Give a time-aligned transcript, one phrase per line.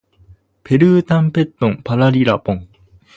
[0.63, 2.67] ペルータンペットンパラリラポン